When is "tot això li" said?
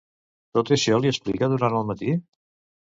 0.59-1.11